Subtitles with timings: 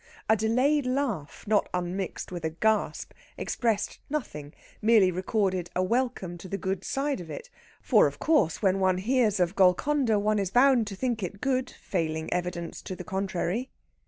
[0.27, 6.47] A delayed laugh, not unmixed with a gasp, expressed nothing merely recorded a welcome to
[6.47, 7.51] the good side of it.
[7.83, 11.69] For, of course, when one hears of Golconda one is bound to think it good,
[11.69, 13.69] failing evidence to the contrary.